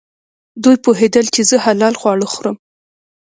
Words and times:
دوی 0.63 0.75
پوهېدل 0.85 1.25
چې 1.35 1.41
زه 1.49 1.57
حلال 1.65 1.93
خواړه 2.01 2.27
خورم. 2.33 2.55